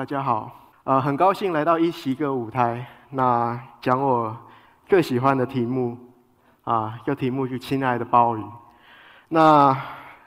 [0.00, 0.50] 大家好，
[0.84, 4.34] 呃，很高兴来到一席个舞台，那讲我
[4.86, 5.94] 最喜欢的题目，
[6.64, 8.42] 啊，这题目是“亲爱的鲍鱼”。
[9.28, 9.76] 那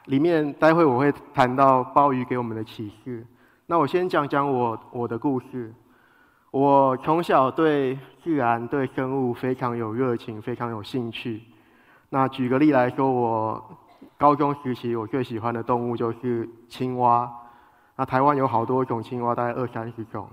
[0.06, 3.26] 里面待会我会谈到鲍鱼给我们的启示。
[3.66, 5.74] 那我先讲讲我我的故事。
[6.52, 11.42] 我从小对自然、对生物非常有热情，非常有兴趣。
[12.10, 13.78] 那举个例来说，我
[14.20, 17.28] 高中时期我最喜欢的动物就是青蛙。
[17.96, 20.28] 那台湾有好多种青蛙，大概二三十种。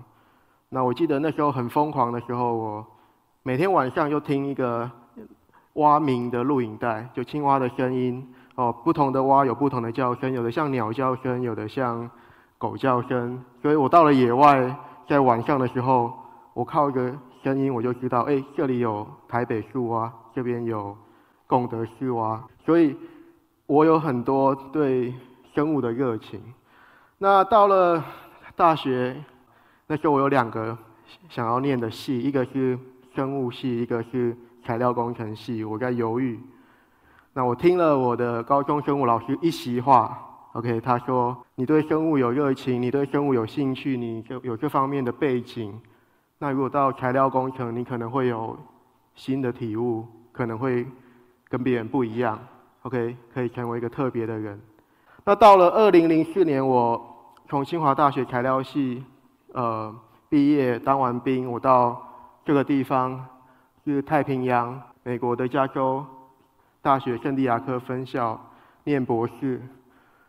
[0.68, 2.86] 那我记得那时候很疯狂的时候，我
[3.42, 4.90] 每天晚上就听一个
[5.74, 8.26] 蛙鸣的录影带，就青蛙的声音。
[8.54, 12.10] 哦，不同的蛙有不同的叫声，有的像鸟叫声，有的像
[12.58, 13.42] 狗叫声。
[13.62, 14.76] 所以我到了野外，
[15.08, 16.12] 在晚上的时候，
[16.54, 17.12] 我靠一个
[17.42, 20.96] 声音，我就知道，哎，这里有台北树蛙，这边有
[21.46, 22.42] 贡德树蛙。
[22.64, 22.96] 所以
[23.66, 25.14] 我有很多对
[25.54, 26.40] 生物的热情。
[27.22, 28.02] 那到了
[28.56, 29.14] 大学，
[29.86, 30.76] 那时候我有两个
[31.28, 32.78] 想要念的系，一个是
[33.14, 35.62] 生物系，一个是材料工程系。
[35.62, 36.40] 我在犹豫。
[37.34, 40.18] 那我听了我的高中生物老师一席话
[40.54, 45.78] ，OK，他说：“你对生物有热情，你对生物有兴趣，你就有这方面的背景。
[46.38, 48.58] 那如果到材料工程，你可能会有
[49.14, 50.86] 新的体悟，可能会
[51.50, 52.38] 跟别人不一样
[52.80, 54.58] ，OK，可以成为一个特别的人。”
[55.24, 57.06] 那到了二零零四年，我。
[57.48, 59.04] 从清华大学材料系，
[59.54, 59.92] 呃，
[60.28, 62.00] 毕业当完兵，我到
[62.44, 63.26] 这个地方，
[63.84, 66.06] 是太平洋，美国的加州
[66.80, 68.40] 大学圣地亚哥分校
[68.84, 69.60] 念博士。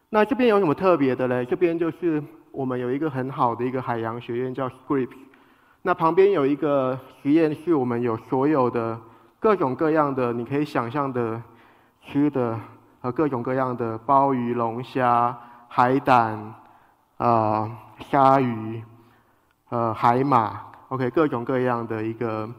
[0.09, 1.45] 那这边有什么特别的嘞？
[1.45, 5.16] 这边就是我们有一个很好的一个海洋学院叫 Scripps，
[5.83, 8.99] 那旁边有一个实验室，我们有所有的
[9.39, 11.39] 各种各样的你可以想象的
[12.04, 12.60] 吃的
[13.02, 16.54] 和各种各样的鲍鱼、龙虾、海胆。
[17.17, 17.70] 啊，
[18.10, 18.82] 鲨鱼，
[19.70, 22.50] 呃，海马，OK，各种各样的一个，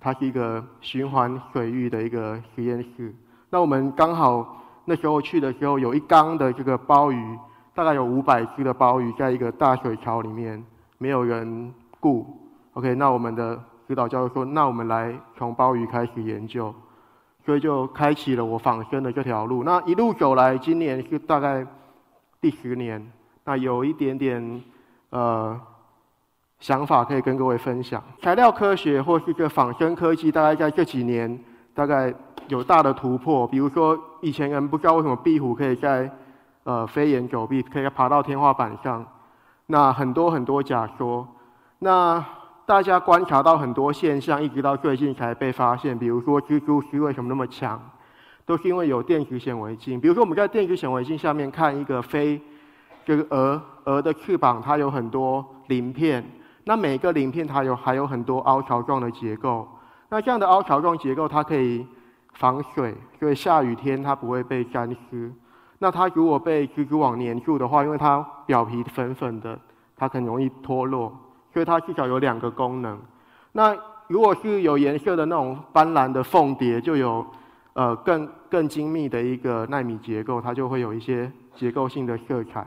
[0.00, 3.14] 它是一个循环水域的一个实验室。
[3.50, 7.38] 那我们刚好那时候去的时候，有一缸的这个鲍鱼，
[7.74, 10.64] 大概有五百只的鲍鱼，在一个大水槽里面，
[10.96, 12.24] 没有人顾
[12.72, 16.74] ，OK，那我们的指导教授说，那我们来从鲍鱼开始研究，
[17.48, 19.64] 所以就开启了我仿生的这条路。
[19.64, 21.66] 那一路走来，今年是大概
[22.42, 23.02] 第十年。
[23.42, 24.62] 那有一点点，
[25.08, 25.58] 呃，
[26.60, 28.04] 想法可以跟各位分享。
[28.20, 31.42] 材料科学或是个仿生科技，大概在这几年
[31.72, 32.12] 大概
[32.48, 33.46] 有大的突破。
[33.46, 36.10] 比如说，以前人不知道为什么壁虎可以在
[36.64, 39.02] 呃飞檐走壁，可以爬到天花板上。
[39.64, 41.26] 那很多很多假说。
[41.78, 42.22] 那
[42.68, 45.98] 大家观察到很多现象，一直到最近才被发现。
[45.98, 47.80] 比如说，蜘蛛丝为什么那么强，
[48.44, 49.98] 都是因为有电子显微镜。
[49.98, 52.38] 比如说，我们在电子显微镜下面看一个飞。
[53.06, 56.22] 这个蛾蛾的翅膀，它有很多鳞片。
[56.64, 59.66] 那每个鳞片它有还有很多凹槽状的结构。
[60.10, 61.86] 那这样的凹槽状结构，它可以
[62.34, 65.32] 防水，所以下雨天它不会被沾湿。
[65.78, 69.58] 那它如果被蜘蛛网粘住的话，因为它表皮粉粉的，
[69.96, 71.10] 它很容易脱落。
[71.52, 72.98] 所以它至少有两个功能。
[73.52, 73.76] 那
[74.06, 77.26] 如果是有颜色的那种斑斓的凤蝶，就有
[77.72, 82.66] 呃更更精密的一个纳米结构，它就会有一些结构性的色彩。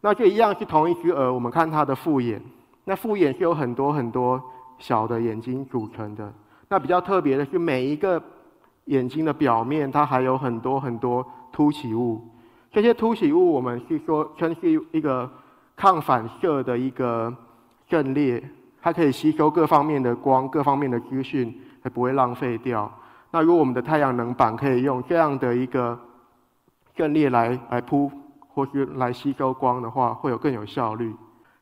[0.00, 2.40] 那这一样是同一只蛾，我们看它的复眼。
[2.84, 4.40] 那复眼是有很多很多
[4.78, 6.32] 小的眼睛组成的。
[6.68, 8.22] 那比较特别的是，每一个
[8.84, 12.22] 眼睛的表面，它还有很多很多凸起物。
[12.70, 15.28] 这些凸起物，我们是说称是一个
[15.74, 17.34] 抗反射的一个
[17.88, 18.42] 阵列，
[18.80, 22.90] 它可以吸收各方面的光、各方面的资讯，还不会浪费掉。
[23.30, 25.98] 那如果我们的太阳能板可以用这样的一个
[26.94, 28.10] 阵列来来铺。
[28.56, 31.14] 或是来吸收光的话，会有更有效率。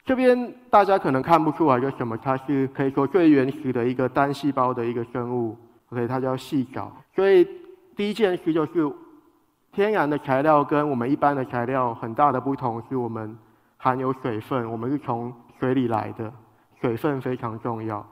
[0.05, 2.17] 这边大家可能看不出来，个什么？
[2.17, 5.59] 它是可以说最原始的一个单细胞的一个生物。
[5.89, 6.93] OK，它叫细藻。
[7.13, 7.45] 所以
[7.97, 8.89] 第一件事就是，
[9.73, 13.37] 天然的材料跟我们一般的材料很大的不同是我们
[13.77, 16.33] 含有水分，我们是从水里来的，
[16.81, 18.05] 水分非常重要。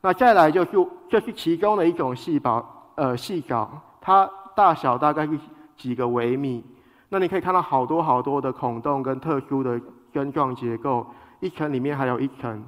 [0.00, 0.70] 那再来就是，
[1.08, 2.64] 这是其中的一种细胞，
[2.94, 3.70] 呃，细藻，
[4.00, 5.38] 它大小大概是
[5.76, 6.64] 几个微米。
[7.08, 9.80] 那你可以看到好多好多的孔洞跟特殊的
[10.12, 11.06] 根状结构，
[11.40, 12.64] 一层里面还有一层，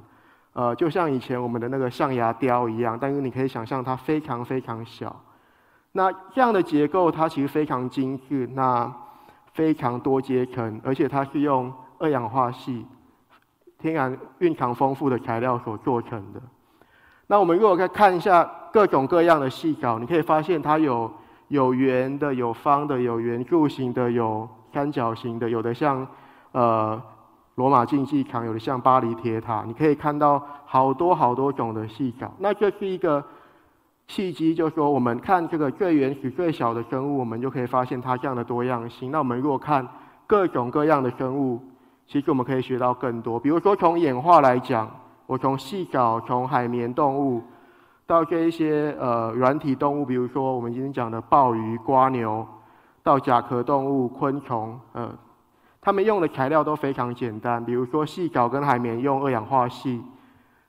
[0.53, 5.15] 呃，就像以前我们的那个象牙雕一样，但是你可以想象它非常非常小。
[5.91, 8.91] 那这样的结构它其实非常精致，那
[9.53, 12.85] 非常多阶层，而且它是用二氧化系
[13.79, 16.41] 天然蕴藏丰富的材料所做成的。
[17.27, 21.11] 那我们如果再看一下各种各样的细藻，你可以发现它有。
[21.49, 26.05] 有圆的，有方的，有圆柱形的，有三角形的，有的像
[26.51, 27.01] 呃
[27.55, 32.29] 罗马竞技场，有的像巴黎铁塔，你可以看到好多好多种的细藻。
[32.39, 33.23] 那这是一个
[34.09, 39.09] 契机，就是说我们看这个最原始、最小的生物，我们就可以发现它这样的多样性。
[39.09, 39.87] 那我们如果看
[40.27, 41.61] 各种各样的生物，
[42.07, 43.39] 其实我们可以学到更多。
[43.39, 44.89] 比如说从演化来讲，
[45.25, 47.43] 我从细藻、从海绵动物
[48.05, 52.47] 到这一些呃软体动物，比如说我们今天讲的鲍鱼、瓜牛，
[53.03, 55.13] 到甲壳动物、昆虫，呃。
[55.79, 60.01] 他们用的材料都非常简单，比如说细藻跟海绵用二氧化锡，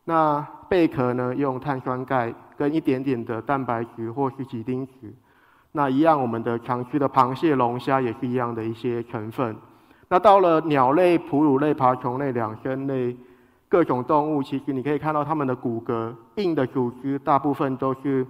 [0.04, 5.12] 那贝壳呢用碳酸钙跟一点点的蛋白质或是几丁质，
[5.72, 9.56] 那一样我们的常吃的螃蟹、龙虾也是一样的一些成分。
[10.08, 13.16] 那到了鸟类、哺乳类、爬虫类、两生类
[13.68, 18.26] 各种动物，其实你可以看到它们的骨骼硬的组织大部分都是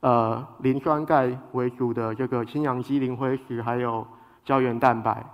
[0.00, 4.06] 呃磷酸钙为主的这个氢氧基磷灰石，还有
[4.44, 5.24] 胶原蛋白，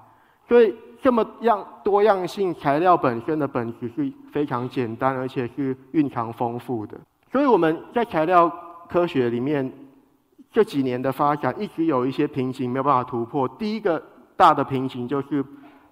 [0.49, 0.75] 所以。
[1.03, 6.99] 这么样多样性材料本身的本质是非常简单，而且是蕴藏丰富的。
[7.31, 8.51] 所以我们在材料
[8.89, 9.71] 科学里面
[10.51, 13.47] 这几年的发展，一直有一些瓶颈没有办法突破。
[13.47, 14.03] 第一个
[14.37, 15.45] 大的瓶颈就是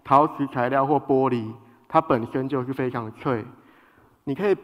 [0.05, 1.51] 陶瓷材料或玻璃，
[1.89, 3.45] 它本身就是非常脆，
[4.25, 4.57] 你可以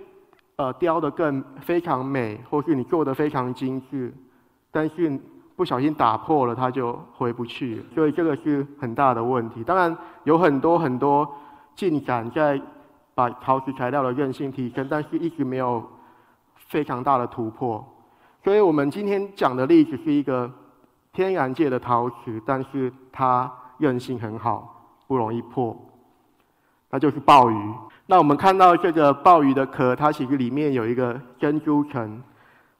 [0.56, 4.14] 呃雕的更非常美，或是你做的非常精致，
[4.70, 5.18] 但是。
[5.56, 9.62] 不小心打破了，它就回不去了，所以这个是很大的问题。
[9.62, 9.94] 当然
[10.24, 11.30] 有很多很多
[11.76, 12.58] 进展在
[13.14, 15.86] 把陶瓷材料的韧性提升，但是一直没有
[16.56, 17.86] 非常大的突破。
[18.42, 20.50] 所以我们今天讲的例子是一个
[21.12, 24.79] 天然界的陶瓷，但是它韧性很好，
[25.10, 25.76] 不容易破，
[26.90, 27.74] 那就是鲍鱼。
[28.06, 32.22] 那我们看到这个鲍鱼的壳，它其实里面有一个珍珠层，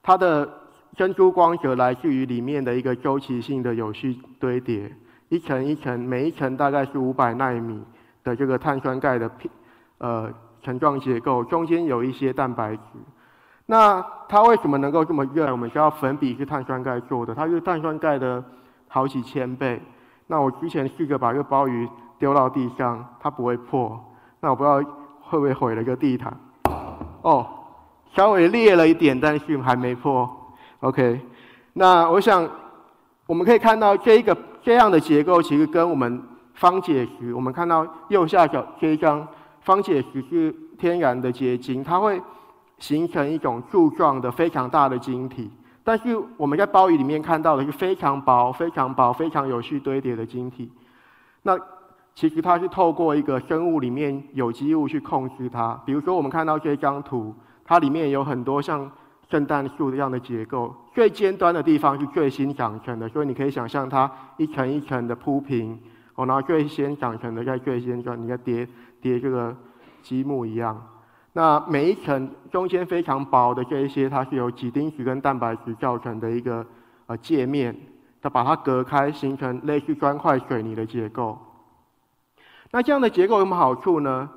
[0.01, 0.49] 它的。
[0.97, 4.93] 珍珠光泽来自于里面的一个周期性的有序堆叠，
[5.29, 7.81] 一层一层，每一层大概是五百纳米
[8.25, 9.49] 的这个碳酸钙的片，
[9.99, 10.29] 呃，
[10.63, 12.83] 层状结构，中间有一些蛋白质。
[13.67, 15.51] 那它为什么能够这么热？
[15.53, 18.45] 我们知道粉笔是碳酸钙做的，它是碳酸钙的
[18.89, 19.81] 好几千倍。
[20.27, 21.89] 那我之前试着把这个鲍鱼
[22.21, 23.99] 丢到地上，它不会破。
[24.39, 24.77] 那我不知道
[25.23, 26.33] 会不会毁了一个地毯？
[27.23, 27.47] 哦，
[28.15, 30.31] 稍微裂了一点，但是还没破。
[30.81, 31.21] OK，
[31.73, 32.49] 那我想
[33.27, 36.23] 我们可以看到这一个这样的结构，其实跟我们
[36.55, 39.27] 方解石，我们看到右下角这一张
[39.63, 42.21] 方解石是天然的结晶，它会
[42.79, 45.51] 形成一种柱状的非常大的晶体。
[45.83, 50.71] 但是我们在鲍鱼里面看到的是非常薄、非常薄、非常有序堆叠的晶体。
[51.43, 51.59] 那
[52.15, 55.81] 其实它是透过一个生物里面有机物去控制它。
[55.85, 57.35] 比如说我们看到这张图，
[57.65, 58.91] 它里面有很多像。
[59.31, 65.79] 圣诞树这样的结构，最尖端的地方是最新长成的，所以你可以想象它一层一层的铺平，
[66.17, 68.67] 哦，然后最先长成的在最尖端，你看叠
[69.01, 69.57] 叠这个
[70.03, 70.77] 积木一样。
[71.33, 76.67] 那每一层中间非常薄的这一些，它是由几丁质跟蛋白质造成的一个
[77.07, 77.73] 呃界面，
[78.21, 81.39] 它把它隔开，形成类似砖块水泥的结构。
[82.73, 84.29] 那这样的结构有什么好处呢？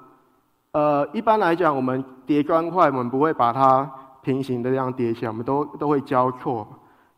[0.72, 3.92] 呃，一般来讲，我们叠砖块，我们不会把它。
[4.24, 6.66] 平行的这样叠起来，我们都都会交错，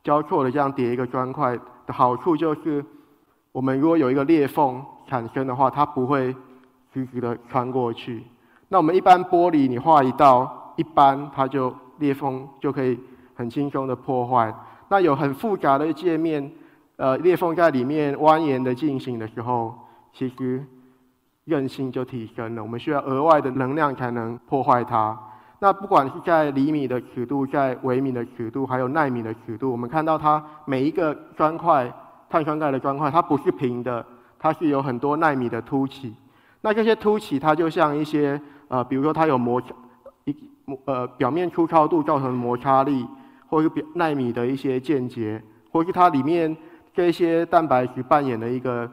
[0.03, 1.55] 交错的这样叠一个砖块
[1.85, 2.83] 的好处就是，
[3.51, 6.35] 我们如果有一个裂缝产生的话，它不会
[6.91, 8.23] 直直的穿过去。
[8.69, 12.99] 那我们一般玻璃，你画一道一般，它就裂缝就可以
[13.35, 14.51] 很轻松的破坏。
[14.89, 16.51] 那有很复杂的界面，
[16.95, 19.75] 呃，裂缝在里面蜿蜒的进行的时候，
[20.11, 20.65] 其实
[21.45, 22.61] 韧性就提升了。
[22.61, 25.17] 我们需要额外的能量才能破坏它。
[25.59, 31.91] 那不管是在厘米的尺度，在微米的尺度，还有纳米的尺度，我们看到它每一个砖块，
[32.29, 34.05] 碳酸钙的砖块，它不是平的，
[34.37, 36.13] 它是有很多纳米的凸起。
[36.61, 39.67] 那这些凸起，它就像一些呃，比如说它有摩擦，
[40.25, 40.35] 一
[40.85, 43.07] 呃表面粗糙度造成摩擦力，
[43.47, 46.55] 或是表纳米的一些间接，或是它里面
[46.93, 48.89] 这些蛋白质扮演的一个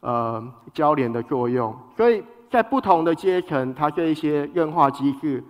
[0.00, 1.74] 呃交联的作用。
[1.96, 5.42] 所以在不同的阶层，它这一些韧化机制。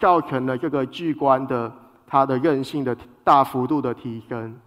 [0.00, 1.70] 造成了这个巨观的
[2.06, 4.58] 它的韧性的大幅度的提升，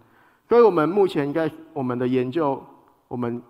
[0.48, 2.62] 所以我们目前在我们的研究，
[3.08, 3.42] 我们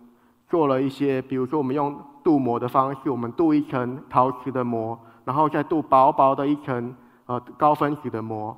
[0.49, 8.57] 做了一些，比如说我们用镀膜的方式，我们镀一层陶瓷的膜，然后再镀薄薄的一层呃高分子的膜。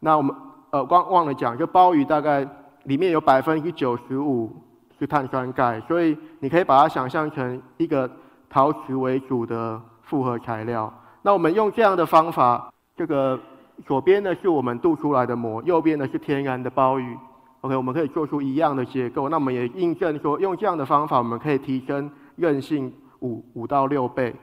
[0.00, 0.36] 那我们
[0.68, 2.46] 呃忘忘了讲，就鲍鱼大概
[2.84, 4.54] 里面有百分之九十五
[4.98, 8.10] 是碳酸钙，所以你可以把它想象成一个
[8.48, 10.92] 陶瓷为主的复合材料。
[11.22, 13.38] 那我们用这样的方法，这个
[13.84, 17.16] 左边呢是我们镀出来的膜，右边呢是天然的鲍鱼。
[17.62, 19.28] OK，我们可以做出一样的结构。
[19.28, 24.34] 那我们也印证说，用这样的方法，我们可以提升韧性五五到六倍。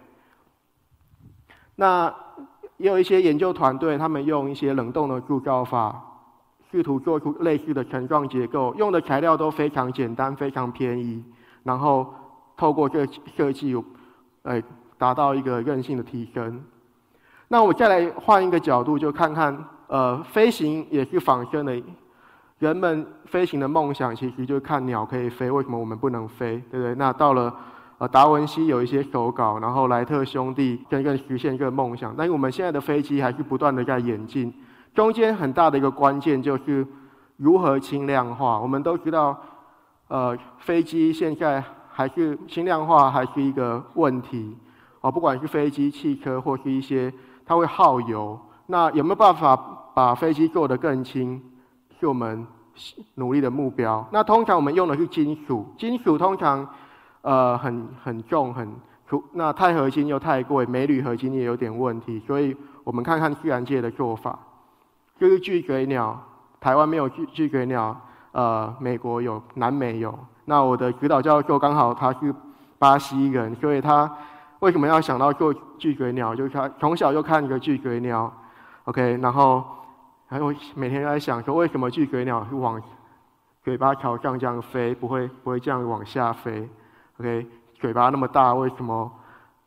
[1.75, 2.13] 那
[2.77, 6.12] 也有一些研究团队，他们用一些冷冻的铸造法，
[6.73, 11.23] 试图做出类似的层状结构，用的材料都非常简单、非常便宜，
[11.61, 12.11] 然后
[12.57, 13.05] 透过这
[13.37, 13.75] 设计，
[14.41, 14.59] 呃，
[14.97, 16.59] 达到一个韧性的提升。
[17.47, 21.79] 那我再来换一个角度，就看看，呃，飞行也是仿生的。
[22.57, 26.57] 人们飞行的梦想其实就是看鸟可以飞，为什么我们不能飞？
[26.71, 26.95] 对不对？
[26.95, 27.55] 那到了。
[27.99, 32.13] 呃，达文西有一些手稿，然后莱特兄弟跟更实现一个梦想。
[32.17, 34.51] 但是我们现在的飞机还是不断的在演进，
[34.93, 36.85] 中间很大的一个关键就是
[37.37, 38.59] 如何轻量化。
[38.59, 39.37] 我们都知道，
[40.07, 44.55] 呃，飞机现在还是轻量化还是一个问题。
[45.01, 47.13] 哦，不管是飞机、汽车或是一些，
[47.45, 48.39] 它会耗油。
[48.67, 49.55] 那有没有办法
[49.93, 51.41] 把飞机做得更轻？
[51.99, 52.45] 是我们
[53.15, 54.07] 努力的目标。
[54.11, 56.67] 那通常我们用的是金属，金属通常。
[57.23, 58.69] 呃，很很重，很
[59.31, 64.37] 那钛合金又太贵，镁铝合金也有点问题，所以我们看看自然界的做法，
[65.19, 66.21] 就是巨嘴鸟，
[66.59, 67.95] 台湾没有巨巨嘴鸟，
[68.31, 70.17] 呃，美国有，南美有。
[70.45, 72.33] 那我的指导教授刚好他是
[72.77, 74.11] 巴西人，所以他
[74.59, 76.35] 为什么要想到做巨嘴鸟？
[76.35, 78.31] 就是他从小就看一个巨嘴鸟
[78.85, 79.63] ，OK，然后
[80.27, 82.81] 还有每天都在想说，为什么巨嘴鸟是往
[83.63, 86.67] 嘴巴朝上这样飞，不会不会这样往下飞
[87.19, 89.09] ？OK，嘴巴那么大，为什么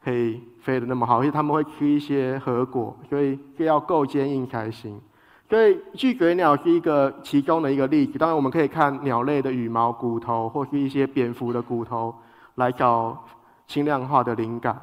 [0.05, 1.21] 可以飞得那么好？
[1.21, 5.01] 因为他们会吃一些核果，所以这要够坚硬才行。
[5.49, 8.19] 所以巨嘴鸟是一个其中的一个例子。
[8.19, 12.15] 当然，我们可以看鸟类的羽毛、骨头，或是一些蝙蝠的骨头，
[12.57, 13.25] 来找
[13.67, 14.81] 轻量化的灵感。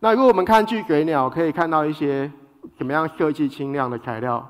[0.00, 2.30] 那如果我们看巨嘴鸟，可以看到一些
[2.76, 4.46] 怎么样设计轻量的材料。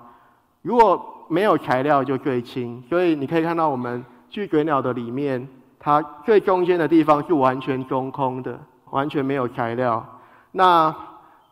[0.63, 2.83] 如果没有材料，就最轻。
[2.89, 5.47] 所以你可以看到我们巨嘴鸟的里面。
[5.79, 8.59] 它最中间的地方是完全中空的，
[8.91, 10.05] 完全没有材料。
[10.51, 10.93] 那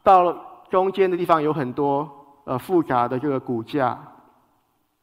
[0.02, 0.36] 到了
[0.68, 3.98] 中间的地方有很多呃复杂的这个骨架，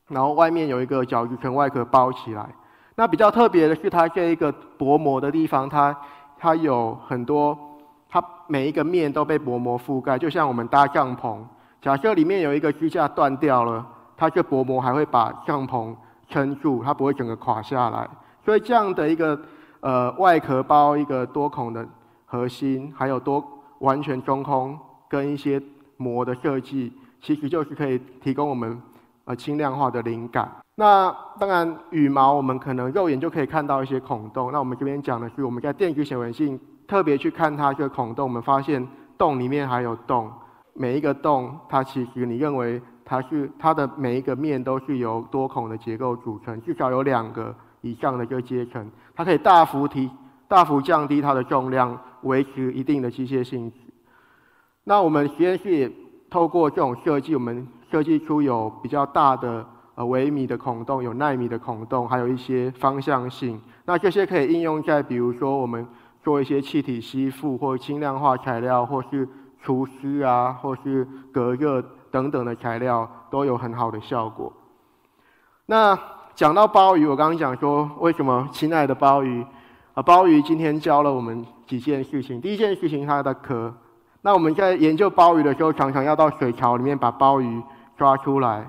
[0.07, 2.47] 然后外面有一个角质层外壳包起来。
[2.95, 5.95] 那比较特别的是它这一个薄膜的地方，它
[6.37, 7.57] 它有很多，
[8.09, 11.39] 它每一个面都被薄膜覆盖，就像我们搭帐篷，
[11.81, 13.85] 假设里面有一个支架断掉了，
[14.17, 15.95] 它这薄膜还会把帐篷
[16.27, 18.07] 撑住，它不会整个垮下来。
[18.43, 19.39] 所以这样的一个
[19.79, 21.87] 呃外壳包一个多孔的
[22.25, 23.43] 核心，还有多
[23.79, 25.61] 完全中空跟一些
[25.97, 28.81] 膜的设计，其实就是可以提供我们
[29.25, 30.49] 呃轻量化的灵感。
[30.75, 34.51] 那当然羽毛我们可能肉眼就可以看到一些孔洞。
[34.51, 38.85] 那我们这边讲的是我们在电子显微镜特别去看它这个孔洞，我们发现
[39.17, 40.31] 洞里面还有洞，
[40.73, 47.55] 每一个洞它其实你认为它是它的每一个面都是由多孔的结构组成，至少有两个。
[47.83, 50.07] 以上的这个阶层，它可以大幅提、
[50.47, 53.77] 大幅降低它的重量，维持一定的机械性质。
[54.83, 55.91] 那我们实验室也
[56.31, 63.61] 透过这种设计，我们设计出有比较大的呃微米的孔洞，有纳米的孔洞，还有一些方向性。
[63.83, 65.85] 那这些可以应用在比如说我们
[66.23, 69.27] 做一些气体吸附或轻量化材料，或是
[69.61, 74.53] 除湿啊，或是隔热等等的材料，都有很好的效果。
[75.65, 75.99] 那
[76.33, 79.45] 讲到鲍鱼，我刚刚讲说，为什么亲爱的鲍鱼
[79.93, 80.01] 啊？
[80.01, 82.39] 鲍鱼今天教了我们几件事情。
[82.39, 83.73] 第一件事情，它的壳。
[84.21, 87.61] 那我们在研究鲍鱼的时候，常常要到水槽里面把鲍鱼
[87.97, 88.65] 抓出来，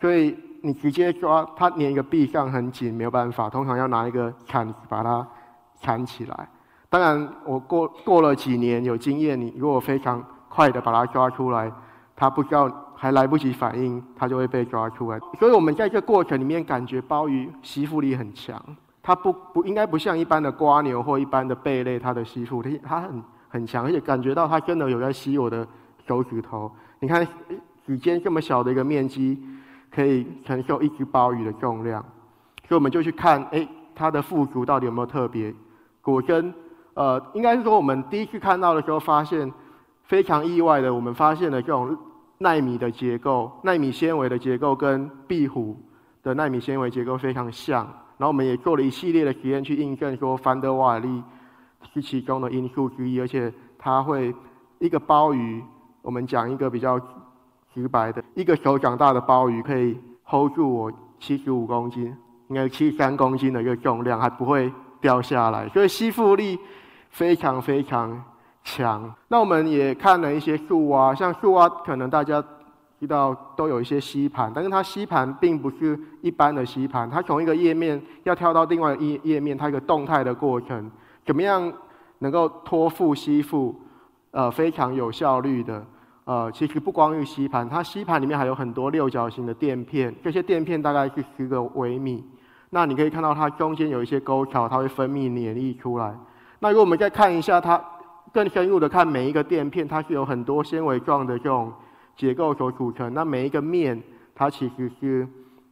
[0.00, 3.48] 所以你直接抓它，连一个壁上很紧，没有办法。
[3.48, 5.26] 通常要拿一个铲子把它
[5.80, 6.48] 铲起来。
[6.88, 11.72] 当然，我过过了几年有经验，你如果非常快的把它抓出来，
[12.14, 12.70] 它不知道。
[12.98, 15.18] 还来不及反应，它就会被抓出来。
[15.38, 18.58] 所以，我们在这个过程里面，感觉鲍鱼吸附力很强。
[19.02, 23.22] 它不不应该不像一般的瓜牛或一般的贝类，它的吸附力它很
[23.56, 25.66] 很强，而且感觉到它真的有在吸我的
[26.06, 26.70] 手指头。
[27.00, 27.26] 你看，
[27.86, 29.38] 指尖这么小的一个面积，
[29.90, 32.04] 可以承受一只鲍鱼的重量。
[32.68, 35.54] 所以，我们就去看，哎，它的附足到底有没有特别？
[36.02, 36.52] 果真，
[36.94, 39.50] 呃，应该是说我们第一次看到的时候，发现
[40.04, 41.96] 非常意外的，我们发现了这种。
[42.38, 45.74] 纳米的结构，纳米纤维的结构跟壁虎
[46.22, 47.78] 的纳米纤维结构非常像。
[48.18, 51.22] 然后我们也做了一系列的实验去印证说，范德瓦利
[51.92, 54.34] 是其中的因素之一，而且它会
[54.78, 55.62] 一个鲍鱼，
[56.02, 57.00] 我们讲一个比较
[57.74, 62.14] 直白的，一个手掌大的鲍鱼可以 hold 住我七十五公斤，
[62.48, 66.58] 应该七十三公斤的一个重量，还不会掉下来，所以吸附力
[67.10, 68.22] 非常非常。
[68.68, 69.14] 强。
[69.28, 72.42] 那我们也看了一些树蛙，像树蛙，可能大家
[72.98, 80.90] 知道都有一些吸盘，但是它吸盘并不是一般的吸盘，它从一个页面要跳到另外一页面，它一个动态的过程，
[81.26, 81.70] 怎么样
[82.20, 83.78] 能够托付吸附，
[84.30, 85.84] 呃，非常有效率的，
[86.24, 92.24] 呃，其实不光是吸盘，它吸盘里面还有很多六角形的垫片，这些垫片大概是十个微米。
[92.70, 96.14] 那你可以看到它中间有一些沟槽，它会分泌黏液出来。
[96.60, 97.82] 那如果我们再看一下它
[98.32, 101.72] 更深入的看每一个垫片，它是有很多纤维状的这种
[102.16, 103.12] 结构所组成。
[103.14, 104.02] 那每一个面，
[104.34, 105.26] 它其实是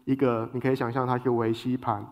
[0.04, 2.04] 一个，你可以想象它是微吸盘。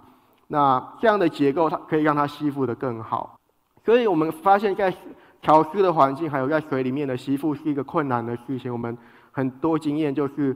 [0.52, 3.38] 那这样的结构，它可以让它吸附的更好。
[3.86, 4.94] 所以我们发现，在
[5.40, 8.70] 潮湿的环境，还有在水里面的吸附是一个困难的事情。
[8.70, 8.94] 我们
[9.30, 10.54] 很多经验就是，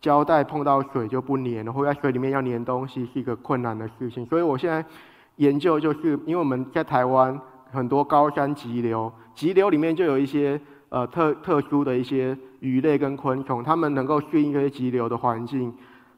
[0.00, 4.24] 胶带碰到水就不粘了，或在水里面要粘东西是一个困难的事情。
[4.24, 4.82] 所以我现在
[5.36, 7.38] 研究就是，因为我们在台湾
[7.70, 10.58] 很多高山急流，急流里面就有一些
[10.88, 15.70] 呃特特殊的一些鱼类跟昆虫，它们能够适应这些急流的环境，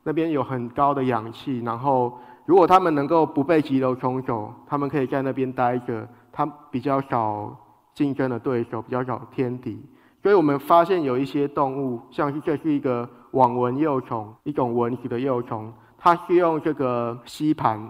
[0.04, 7.54] 那边有很高的氧气，然后如果它们能够不被急流冲走，它们可以在那边待着，它比较少。
[7.96, 9.82] 竞争的对手比较少天敌，
[10.22, 17.80] 所以我们发现有一些动物，像是这是一个网纹幼虫，一种蚊子的幼虫，它是用这个吸盘，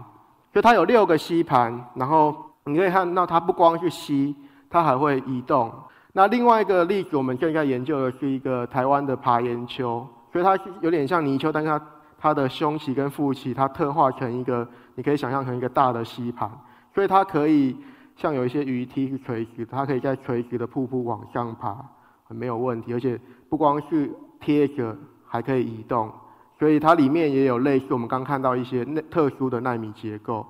[0.54, 2.36] 就它有六个吸盘，然后
[2.66, 4.36] 你可以看到它不光是吸，
[4.70, 5.72] 它还会移动。
[6.12, 11.84] 那另外一个例子，我们现在研究的是一个台湾的爬岩鳅，所以它是有点像泥鳅，但是它
[12.26, 14.66] 它的胸鳍跟腹鳍，它特化成一个，
[14.96, 16.50] 你可以想象成一个大的吸盘，
[16.92, 17.76] 所以它可以。
[18.16, 21.76] 像有一些鱼梯是垂直，它可以在垂直的瀑布往上爬，
[22.24, 22.94] 很没有问题。
[22.94, 26.10] 而且不光是贴着，还可以移动，
[26.58, 30.46] 所以它里面也有类似我们刚看到一些特殊的纳米结构。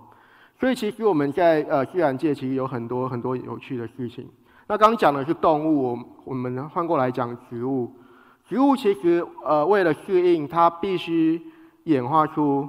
[0.61, 4.29] 所以其实我们在呃自然界其实有很多很多有趣的事情。
[4.69, 7.93] 那刚讲的是动物，我我们换过来讲植物。
[8.49, 11.43] 植物其实呃为了适应，它必须
[11.87, 12.69] 演化出。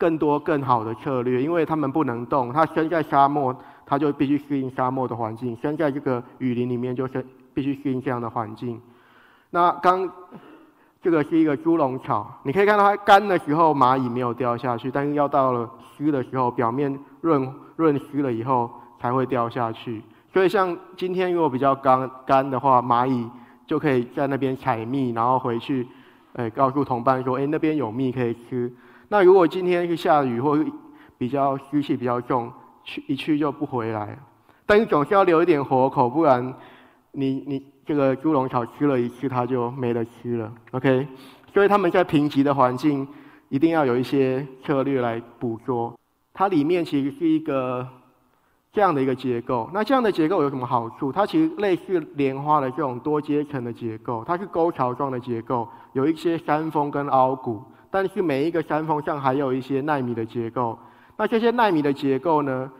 [0.00, 2.52] 更多更好的策略，因为他们不能动。
[2.52, 3.52] 它生在沙漠，
[3.84, 8.80] 它就必须适应沙漠的环境；生在这个雨林里面，就是必须适应这样的环境。
[9.50, 10.08] 那刚
[11.02, 20.00] 这个是一个猪笼草，你可以看到它干的时候蚂蚁没有掉下去，但是要到了湿的时候，表面润润湿了以后才会掉下去。
[20.32, 23.28] 所以像今天如果比较干干的话，蚂蚁
[23.66, 25.88] 就可以在那边采蜜，然后回去，
[26.38, 28.72] 哎，告诉同伴说：“哎，那边有蜜可以吃。”
[29.10, 30.56] 那如果今天是下雨或
[31.18, 32.48] 比较湿气比较重，
[32.84, 34.16] 去一去就不回来，
[34.64, 36.54] 但是总是要留一点活口，不然
[37.10, 40.52] 你你这个猪笼草吃了一次，它就没得吃了。
[40.70, 41.08] OK，
[41.52, 43.04] 所以他们在贫瘠的环境
[43.48, 45.98] 一定要有一些策略来捕捉。
[46.32, 47.84] 它里面其实是一个
[48.78, 49.68] 这样的一个结构。
[49.74, 51.10] 那这样的结构有什么好处？
[51.10, 57.60] 它其实类似莲花的这种多阶层的结构，它是沟槽状的结构，有一些山峰跟凹谷。
[57.90, 60.78] 但是每一个山峰上还有一些纳米的结构，
[61.16, 62.70] 那这些纳米的结构呢，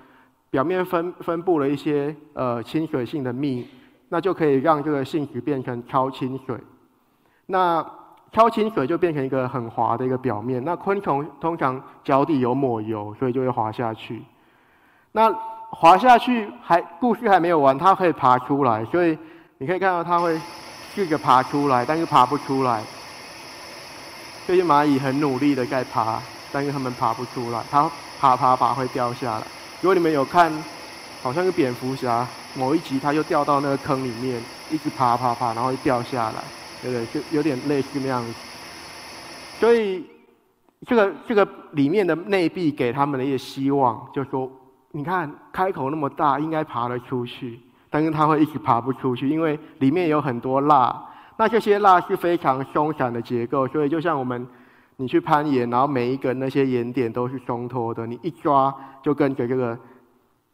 [0.50, 3.66] 表面分分布了一些呃亲水性的蜜，
[4.08, 6.56] 那就可以让这个性质变成超亲水。
[7.46, 7.84] 那
[8.30, 10.62] 超亲水就变成一个很滑的一个表面。
[10.64, 14.22] 那昆虫通常脚底有抹油，所以就会滑下去。
[15.10, 15.34] 那
[15.70, 19.16] 滑下去还故事还没有完，它可以爬出来，所以
[19.58, 20.38] 你可以看到它会
[20.94, 22.82] 试着爬出来，但是爬不出来。
[24.46, 29.46] 这些蚂蚁很努力的在爬，但是它们爬不出来，它爬爬爬会掉下来。
[29.80, 30.50] 如果你们有看，
[31.22, 36.42] 好像是蝙蝠侠某一集，它就掉到那个坑里面，一直爬爬爬，然后掉下来，
[36.80, 37.06] 对不对？
[37.06, 38.32] 就有点类似那样子。
[39.60, 40.04] 所以
[40.86, 44.50] 这个这个里面的内壁给他们的一些希望，就说
[44.92, 51.04] 你看开口那么大，应该爬得出去，但是它会一直爬不出去，因为里面有很多蜡。
[51.36, 54.44] 那这些蜡是非常松散的结构，所以就像我们，
[54.96, 59.78] 你去攀岩，然后每一根那些岩点都是松脱的，你一抓就跟着这个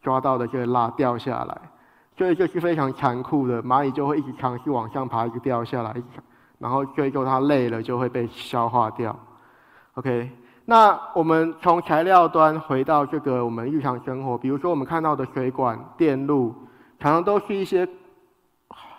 [0.02, 1.58] 抓到的这个蜡掉下来，
[2.18, 3.62] 所以这是非常残酷的。
[3.62, 5.94] 蚂蚁就会一直尝试往上爬，一直掉下来，
[6.58, 9.16] 然后最后它累了就会被消化掉。
[9.94, 10.30] OK，
[10.64, 16.54] 那我们从材料端回到这个我们日常生活，比如说我们看到的水管、电路，
[16.98, 17.88] 常常都是一些。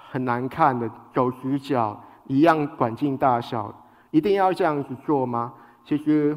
[0.07, 3.73] 很难看的走直角一样管径大小，
[4.11, 5.51] 一定要这样子做吗？
[5.83, 6.33] 其实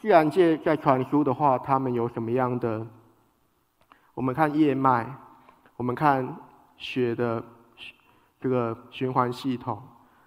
[0.00, 2.84] 自然界在传输的话，它们有什么样的？
[4.14, 5.06] 我们看叶脉，
[5.76, 6.36] 我们看
[6.76, 7.40] 血的
[8.40, 9.80] 这个循环系统，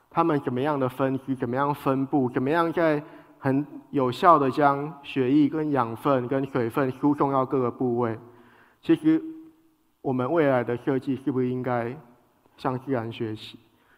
[0.09, 1.35] 它们怎么样的分析？
[1.35, 2.29] 怎么样分布？
[2.29, 3.03] 怎么样在
[3.41, 8.17] 很有效的将血液跟养分跟水分输送到各个部位？
[8.81, 9.21] 其实
[10.01, 11.93] 我们未来的设计是不是应该？
[12.57, 13.57] 向自然学习。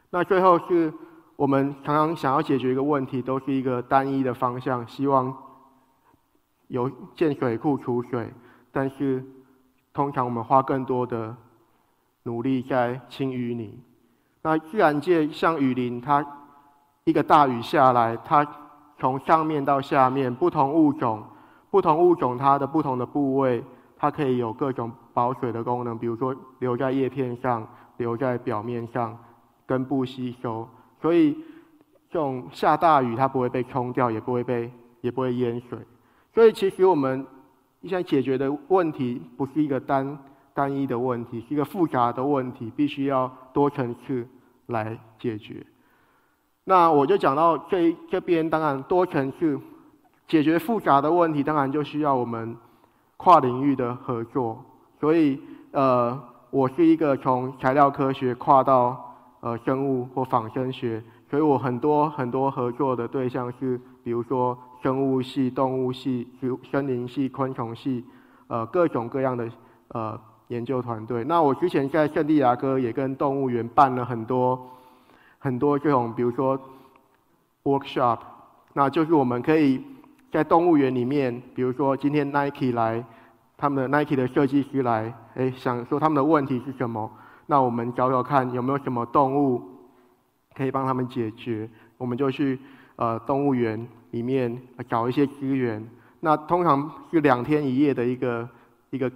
[0.10, 0.94] 那最后是
[1.36, 5.36] 我们常常想要解决一个问题，都是一个单一的方向，希望
[6.68, 8.32] 有建水库储水，
[8.72, 9.22] 但是
[9.92, 11.36] 通常我们花更多的
[12.24, 13.78] 努力在清淤泥。
[14.44, 16.26] 那自然界像雨林，它
[17.04, 18.48] 一个大雨下来，它
[19.04, 21.22] 从上面到下面，不同物种，
[21.70, 23.62] 不同物种它的不同的部位，
[23.98, 29.18] 它可以有各种保水的功能，比如说留在叶片上，留在表面上，
[29.66, 30.66] 根部吸收。
[31.02, 31.34] 所以
[32.10, 35.78] 这种下大雨，它不会被冲掉，也不会被也不会淹水。
[36.34, 37.28] 所以其实我们
[37.82, 40.18] 现在解决的问题，不是一个单。
[40.54, 44.26] 单一的问题是一个复杂的问题，必须要多层次
[44.68, 45.66] 来解决。
[46.66, 49.60] 那我就讲到这这边，当然多层次
[50.28, 52.56] 解决复杂的问题，当然就需要我们
[53.18, 54.64] 跨领域的合作。
[55.00, 55.40] 所以，
[55.72, 56.18] 呃，
[56.50, 66.28] 我是一个从材料科学跨到呃生物或仿生学，所以我很多很多合作的对象是，比如说生物系、动物系、
[66.72, 68.06] 森林系、昆虫系，
[68.48, 69.50] 呃，各种各样的
[69.90, 70.20] 呃。
[70.50, 71.24] 研究团队。
[71.24, 74.60] 那我之前在圣地亚哥也跟动物园办了很多
[75.44, 76.58] 很多这种，比如说
[77.64, 78.20] workshop，
[78.72, 79.84] 那就是我们可以
[80.32, 83.04] 在动物园里面，比如说今天 Nike 来，
[83.58, 87.12] 他们的 Nike 的设计师来，哎，想说他们的问题是什么？
[87.48, 89.62] 那我们找找看有没有什么动物
[90.56, 92.58] 可以帮他们解决，我们就去
[92.96, 95.86] 呃动物园里面找一些资源。
[96.22, 98.50] 那通常是两天一夜的一个
[98.92, 99.12] 一个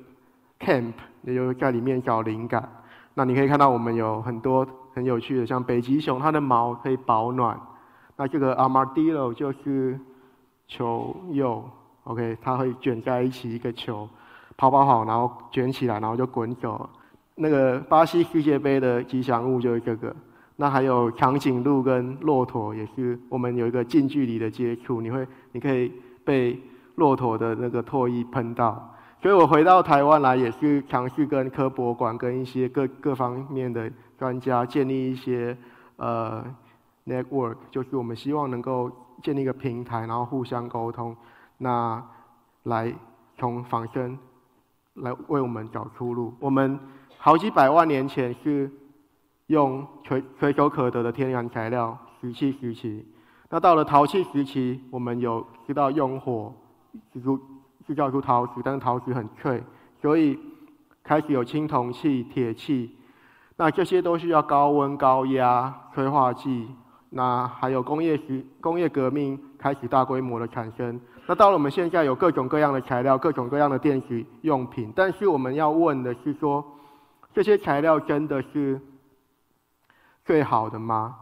[0.59, 0.93] camp。
[1.23, 2.71] 也就是在里面找灵感。
[3.15, 4.65] 那你可以看到，我们有很多
[4.97, 7.55] 很有趣的，像北极熊，它的毛可以保暖。
[8.15, 9.95] 那这个 armadillo 就是
[10.67, 11.63] 球蛹
[12.05, 14.09] ，OK，它会卷在一起一个球，
[14.57, 16.89] 跑跑跑，然后卷起来，然后就滚走。
[17.35, 20.15] 那个巴西世界杯的吉祥物就是这个。
[20.55, 25.91] 那还有长颈鹿跟骆驼，也是我们有一个近距离的接触，你会你可以
[26.25, 26.59] 被
[26.95, 28.91] 骆驼的那个唾液喷到。
[29.19, 35.57] 所以我回到台湾来，也是尝试跟科博馆、跟一些各各方面的专家建立一些
[35.95, 36.45] 呃
[37.05, 38.91] network，就是我们希望能够
[39.23, 41.17] 建立一个平台，然后互相沟通，
[41.57, 42.01] 那
[42.63, 42.93] 来
[43.37, 44.17] 从仿生
[44.93, 46.33] 来为我们找出路。
[46.39, 46.79] 我们
[47.17, 48.71] 好几百万年前是
[49.47, 53.03] 用垂垂手可得的天然材料石器时期，
[53.49, 56.53] 那到了陶器时期，我们有知道用火，
[57.13, 57.39] 如
[57.87, 59.63] 制造出陶瓷，但是陶瓷很脆，
[60.01, 60.37] 所以
[61.03, 62.93] 开始有青铜器、铁器。
[63.55, 66.67] 那这些都需要高温、高压催化剂。
[67.09, 70.99] 那还有工业时工业革命开始大规模的产生。
[71.25, 74.91] 那到了我们现在有各种各样的材料、各种各样的电子用品。
[74.93, 76.63] 但是我们要问的是说，
[77.33, 78.79] 这些材料真的是
[80.25, 81.15] 最好的吗？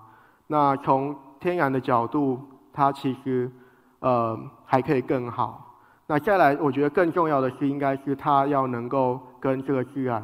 [0.47, 2.39] 那从天然的角度，
[2.73, 3.51] 它其实
[3.99, 5.64] 呃还可以更好。
[6.07, 10.23] 那再来，我觉得更重要的是，应该是它要能够跟这个自然，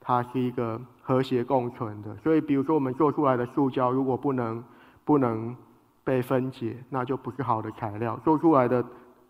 [0.00, 2.16] 它是一个和谐共存的。
[2.22, 4.62] 所以，比如说我们做出来的塑胶，如果不能
[5.04, 5.56] 不能
[6.04, 8.16] 被分解，那就不是好的材料。
[8.24, 8.84] 做出来的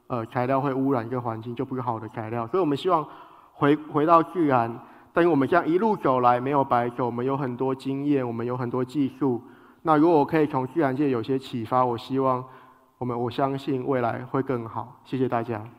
[0.08, 2.46] 呃材料会污染一个环境，就不是好的材料。
[2.48, 3.06] 所以我们希望
[3.54, 4.70] 回回到自然，
[5.14, 9.40] 但是我们这样一路走来没有白走，我们有很多经验，我们有很多技术。
[9.80, 12.44] 那如果我可以从自然界有些启发，我希望
[12.98, 15.00] 我们我相信未来会更好。
[15.04, 15.62] 谢谢大家。